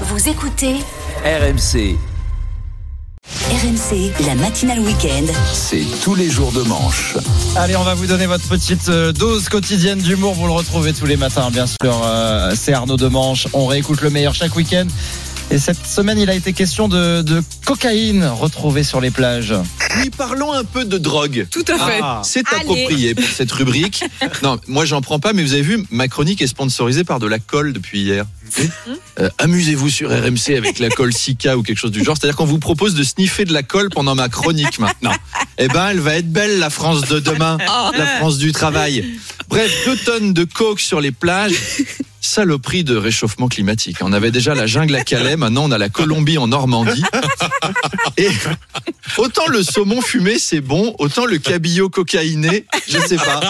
Vous 0.00 0.28
écoutez 0.28 0.74
RMC, 1.24 1.96
RMC, 3.48 4.26
la 4.26 4.34
matinale 4.34 4.80
week-end. 4.80 5.32
c'est 5.52 5.84
tous 6.02 6.16
les 6.16 6.28
jours 6.28 6.50
de 6.50 6.62
manche. 6.62 7.14
Allez, 7.54 7.76
on 7.76 7.84
va 7.84 7.94
vous 7.94 8.06
donner 8.06 8.26
votre 8.26 8.46
petite 8.48 8.88
euh, 8.88 9.12
dose 9.12 9.48
quotidienne 9.48 10.00
d'humour. 10.00 10.34
Vous 10.34 10.46
le 10.46 10.52
retrouvez 10.52 10.92
tous 10.92 11.06
les 11.06 11.16
matins, 11.16 11.48
bien 11.52 11.66
sûr. 11.66 12.02
Euh, 12.04 12.54
c'est 12.56 12.72
Arnaud 12.72 12.96
Demanche. 12.96 13.46
On 13.52 13.66
réécoute 13.66 14.00
le 14.00 14.10
meilleur 14.10 14.34
chaque 14.34 14.56
week-end. 14.56 14.86
Et 15.52 15.58
cette 15.58 15.86
semaine, 15.86 16.18
il 16.18 16.28
a 16.28 16.34
été 16.34 16.52
question 16.52 16.88
de, 16.88 17.22
de 17.22 17.40
cocaïne 17.64 18.24
retrouvée 18.24 18.82
sur 18.82 19.00
les 19.00 19.12
plages. 19.12 19.54
Oui, 20.00 20.10
parlons 20.16 20.52
un 20.52 20.64
peu 20.64 20.84
de 20.84 20.98
drogue. 20.98 21.46
Tout 21.50 21.64
à 21.68 21.78
fait. 21.78 22.00
C'est 22.22 22.46
Allez. 22.48 22.60
approprié 22.62 23.14
pour 23.14 23.24
cette 23.24 23.52
rubrique. 23.52 24.04
Non, 24.42 24.58
moi 24.66 24.84
j'en 24.84 25.00
prends 25.00 25.20
pas, 25.20 25.32
mais 25.32 25.42
vous 25.42 25.52
avez 25.52 25.62
vu, 25.62 25.86
ma 25.90 26.08
chronique 26.08 26.42
est 26.42 26.46
sponsorisée 26.46 27.04
par 27.04 27.18
de 27.18 27.26
la 27.26 27.38
colle 27.38 27.72
depuis 27.72 28.00
hier. 28.00 28.24
Euh, 29.18 29.28
Amusez-vous 29.38 29.88
sur 29.88 30.10
RMC 30.10 30.56
avec 30.56 30.78
la 30.78 30.90
colle 30.90 31.12
Sika 31.12 31.56
ou 31.56 31.62
quelque 31.62 31.78
chose 31.78 31.90
du 31.92 32.02
genre. 32.04 32.16
C'est-à-dire 32.18 32.36
qu'on 32.36 32.44
vous 32.44 32.58
propose 32.58 32.94
de 32.94 33.02
sniffer 33.02 33.44
de 33.44 33.52
la 33.52 33.62
colle 33.62 33.88
pendant 33.90 34.14
ma 34.14 34.28
chronique 34.28 34.78
maintenant. 34.78 35.14
Eh 35.58 35.68
ben, 35.68 35.88
elle 35.90 36.00
va 36.00 36.16
être 36.16 36.30
belle, 36.30 36.58
la 36.58 36.70
France 36.70 37.02
de 37.02 37.20
demain, 37.20 37.58
la 37.96 38.06
France 38.18 38.38
du 38.38 38.52
travail. 38.52 39.18
Bref, 39.48 39.72
deux 39.86 39.96
tonnes 39.96 40.32
de 40.32 40.44
coke 40.44 40.80
sur 40.80 41.00
les 41.00 41.12
plages. 41.12 41.54
Saloperie 42.24 42.84
de 42.84 42.96
réchauffement 42.96 43.48
climatique. 43.48 43.98
On 44.00 44.12
avait 44.14 44.30
déjà 44.30 44.54
la 44.54 44.66
jungle 44.66 44.94
à 44.96 45.04
Calais, 45.04 45.36
maintenant 45.36 45.64
on 45.64 45.70
a 45.70 45.76
la 45.76 45.90
Colombie 45.90 46.38
en 46.38 46.46
Normandie. 46.46 47.04
Et 48.16 48.30
autant 49.18 49.46
le 49.48 49.62
saumon 49.62 50.00
fumé 50.00 50.38
c'est 50.38 50.62
bon, 50.62 50.94
autant 50.98 51.26
le 51.26 51.36
cabillaud 51.36 51.90
cocaïné, 51.90 52.64
je 52.88 52.98
sais 52.98 53.16
pas 53.16 53.40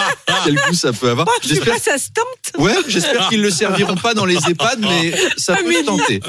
quel 0.44 0.56
goût 0.56 0.74
ça 0.74 0.92
peut 0.92 1.10
avoir. 1.10 1.28
Sais 1.40 1.50
J'espère 1.50 1.78
ça 1.78 1.98
se 1.98 2.08
tente. 2.08 2.60
Ouais, 2.60 2.74
j'espère 2.88 3.28
qu'ils 3.28 3.42
le 3.42 3.50
serviront 3.50 3.94
pas 3.94 4.12
dans 4.12 4.24
les 4.24 4.36
EHPAD, 4.36 4.80
mais 4.80 5.14
ça 5.36 5.54
peut 5.54 5.72
se 5.72 5.84
tenter. 5.84 6.20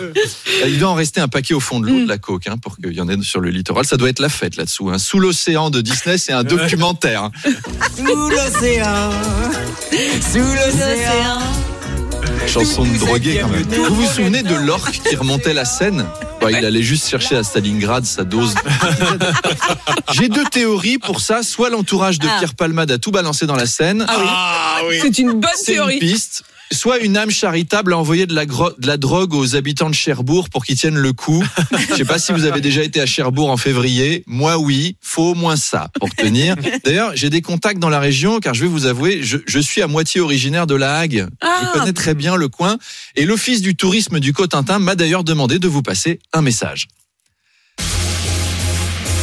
Il 0.67 0.77
doit 0.77 0.89
en 0.89 0.95
rester 0.95 1.22
un 1.22 1.27
paquet 1.27 1.55
au 1.55 1.59
fond 1.59 1.80
de 1.80 1.88
l'eau 1.88 2.03
de 2.03 2.08
la 2.08 2.20
coke, 2.20 2.45
hein, 2.45 2.58
pour 2.58 2.77
qu'il 2.77 2.94
y 2.94 3.02
en 3.02 3.09
ait 3.09 3.20
sur 3.23 3.39
le 3.39 3.50
littoral. 3.50 3.86
Ça 3.86 3.98
doit 3.98 4.09
être 4.09 4.20
la 4.20 4.30
fête 4.30 4.55
là-dessous. 4.55 4.92
Hein. 4.92 5.00
Sous 5.00 5.20
l'océan 5.20 5.72
de 5.72 5.81
Disney, 5.81 6.20
c'est 6.20 6.33
un 6.33 6.44
documentaire. 6.44 7.31
Sous 7.98 8.30
l'océan, 8.30 9.09
sous 10.31 10.38
l'océan. 10.38 11.55
Chanson 12.48 12.86
de 12.86 12.98
drogué 12.98 13.40
quand 13.42 13.50
même. 13.50 13.64
Vous 13.88 13.96
vous 13.96 14.06
souvenez 14.08 14.44
de 14.44 14.56
l'orque 14.56 15.00
qui 15.08 15.16
remontait 15.16 15.54
la 15.54 15.66
Seine 15.66 16.06
Il 16.48 16.64
allait 16.64 16.84
juste 16.84 17.10
chercher 17.10 17.36
à 17.36 17.44
Stalingrad 17.44 18.06
sa 18.06 18.24
dose. 18.24 18.54
J'ai 20.14 20.30
deux 20.30 20.44
théories 20.46 21.00
pour 21.00 21.20
ça. 21.20 21.42
Soit 21.44 21.70
l'entourage 21.72 22.20
de 22.20 22.28
Ah. 22.30 22.36
Pierre 22.38 22.54
Palmade 22.54 22.92
a 22.92 22.98
tout 23.00 23.10
balancé 23.12 23.48
dans 23.48 23.56
la 23.56 23.66
Seine. 23.66 24.06
Ah 24.08 24.78
oui. 24.88 25.00
C'est 25.02 25.18
une 25.18 25.32
bonne 25.34 25.50
C'est 25.56 25.72
une 25.72 25.78
théorie. 25.78 26.00
piste. 26.00 26.44
Soit 26.71 26.99
une 26.99 27.16
âme 27.16 27.30
charitable 27.30 27.94
a 27.94 27.97
envoyé 27.97 28.25
de 28.25 28.33
la, 28.33 28.45
de 28.45 28.88
la 28.88 28.97
drogue 28.97 29.33
aux 29.33 29.55
habitants 29.55 29.89
de 29.89 29.95
Cherbourg 29.95 30.49
pour 30.49 30.66
qu'ils 30.66 30.77
tiennent 30.77 30.97
le 30.97 31.13
coup. 31.13 31.44
Je 31.89 31.95
sais 31.95 32.05
pas 32.05 32.19
si 32.19 32.31
vous 32.31 32.45
avez 32.45 32.61
déjà 32.61 32.83
été 32.83 32.99
à 33.02 33.05
Cherbourg 33.05 33.49
en 33.49 33.58
février. 33.58 34.23
Moi, 34.27 34.58
oui. 34.58 34.97
Faut 35.02 35.31
au 35.31 35.36
moins 35.36 35.55
ça 35.55 35.89
pour 35.99 36.09
tenir. 36.09 36.55
D'ailleurs, 36.83 37.11
j'ai 37.16 37.30
des 37.30 37.41
contacts 37.41 37.80
dans 37.80 37.89
la 37.89 37.99
région 37.99 38.39
car 38.39 38.53
je 38.53 38.61
vais 38.61 38.69
vous 38.69 38.86
avouer, 38.86 39.21
je, 39.23 39.38
je 39.45 39.59
suis 39.59 39.81
à 39.81 39.88
moitié 39.88 40.21
originaire 40.21 40.67
de 40.67 40.75
La 40.75 40.97
Hague. 40.97 41.27
Ah. 41.41 41.61
Je 41.61 41.80
connais 41.80 41.93
très 41.93 42.13
bien 42.13 42.36
le 42.36 42.47
coin. 42.47 42.77
Et 43.16 43.25
l'Office 43.25 43.61
du 43.61 43.75
tourisme 43.75 44.19
du 44.19 44.33
Cotentin 44.33 44.80
m'a 44.80 44.95
d'ailleurs 44.95 45.23
demandé 45.23 45.59
de 45.59 45.67
vous 45.67 45.81
passer 45.81 46.19
un 46.33 46.41
message. 46.41 46.88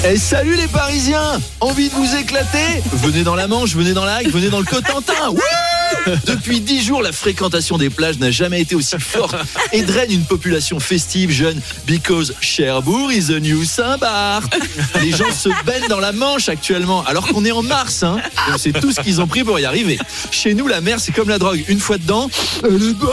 Eh 0.05 0.17
salut 0.17 0.57
les 0.57 0.67
Parisiens 0.67 1.41
Envie 1.61 1.89
de 1.89 1.95
vous 1.95 2.17
éclater 2.17 2.83
Venez 2.93 3.23
dans 3.23 3.37
la 3.37 3.47
Manche, 3.47 3.77
venez 3.77 3.93
dans 3.93 4.05
la 4.05 4.17
Hague, 4.17 4.31
venez 4.31 4.49
dans 4.49 4.59
le 4.59 4.65
Cotentin 4.65 5.31
Ouais 5.31 6.17
Depuis 6.27 6.61
dix 6.61 6.83
jours, 6.83 7.03
la 7.03 7.13
fréquentation 7.13 7.79
des 7.79 7.89
plages 7.89 8.19
n'a 8.19 8.33
jamais 8.33 8.61
été 8.61 8.75
aussi 8.75 8.97
forte 8.99 9.37
et 9.73 9.83
draine 9.83 10.11
une 10.11 10.25
population 10.25 10.81
festive, 10.81 11.31
jeune, 11.31 11.61
because 11.87 12.35
Cherbourg 12.41 13.13
is 13.13 13.33
a 13.33 13.39
new 13.39 13.65
Saint-Barth. 13.65 14.53
Les 15.01 15.13
gens 15.13 15.31
se 15.31 15.49
baignent 15.65 15.89
dans 15.89 16.01
la 16.01 16.13
Manche 16.13 16.49
actuellement, 16.49 17.05
alors 17.05 17.29
qu'on 17.29 17.45
est 17.45 17.53
en 17.53 17.63
mars. 17.63 18.03
Hein. 18.03 18.17
C'est 18.59 18.73
tout 18.73 18.91
ce 18.91 19.01
qu'ils 19.01 19.21
ont 19.21 19.29
pris 19.29 19.45
pour 19.45 19.59
y 19.61 19.65
arriver. 19.65 19.99
Chez 20.31 20.55
nous, 20.55 20.67
la 20.67 20.81
mer, 20.81 20.99
c'est 20.99 21.13
comme 21.13 21.29
la 21.29 21.39
drogue. 21.39 21.63
Une 21.69 21.79
fois 21.79 21.99
dedans, 21.99 22.29
est 22.65 22.95
bonne 22.95 23.11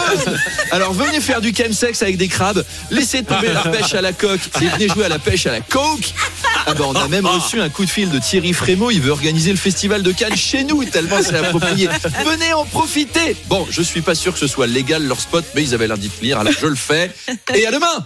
Alors 0.70 0.92
venez 0.92 1.20
faire 1.20 1.40
du 1.40 1.54
chemsex 1.54 2.02
avec 2.02 2.16
des 2.16 2.28
crabes, 2.28 2.64
laissez 2.90 3.22
tomber 3.22 3.52
la 3.52 3.62
pêche 3.62 3.94
à 3.94 4.00
la 4.00 4.12
coque 4.12 4.40
et 4.60 4.66
venez 4.66 4.88
jouer 4.88 5.04
à 5.04 5.08
la 5.08 5.18
pêche 5.18 5.46
à 5.46 5.52
la 5.52 5.60
coke. 5.60 6.14
Ah 6.66 6.74
bah, 6.74 6.84
on 6.86 6.94
a 6.94 7.08
même 7.08 7.26
reçu 7.26 7.60
un 7.60 7.68
coup 7.68 7.84
de 7.84 7.90
fil 7.90 8.10
de 8.10 8.18
Thierry 8.18 8.52
Frémaux, 8.52 8.90
il 8.90 9.00
veut 9.00 9.10
organiser 9.10 9.50
le 9.50 9.56
festival 9.56 10.02
de 10.02 10.12
Cannes 10.12 10.36
chez 10.36 10.64
nous, 10.64 10.84
tellement 10.84 11.16
c'est 11.22 11.36
approprié. 11.36 11.88
Venez 12.24 12.52
en 12.52 12.64
profiter 12.64 13.36
Bon, 13.48 13.66
je 13.70 13.82
suis 13.82 14.00
pas 14.00 14.14
sûr 14.14 14.32
que 14.32 14.38
ce 14.38 14.46
soit 14.46 14.66
légal 14.66 15.06
leur 15.06 15.20
spot, 15.20 15.44
mais 15.54 15.62
ils 15.62 15.74
avaient 15.74 15.88
l'air 15.88 15.98
d'y 15.98 16.08
tenir, 16.08 16.38
alors 16.38 16.52
je 16.52 16.66
le 16.66 16.76
fais. 16.76 17.10
Et 17.54 17.66
à 17.66 17.70
demain 17.70 18.04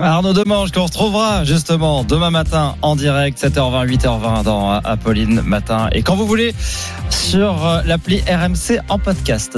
Arnaud 0.00 0.32
Demange 0.32 0.70
qu'on 0.70 0.84
retrouvera 0.84 1.44
justement 1.44 2.04
demain 2.04 2.30
matin 2.30 2.76
en 2.82 2.94
direct 2.96 3.42
7h20 3.42 3.86
8h20 3.86 4.42
dans 4.44 4.70
Apolline 4.70 5.42
matin 5.42 5.88
et 5.92 6.02
quand 6.02 6.16
vous 6.16 6.26
voulez 6.26 6.54
sur 7.10 7.66
euh, 7.66 7.82
l'appli 7.84 8.22
RMC 8.22 8.80
en 8.88 8.98
podcast. 8.98 9.56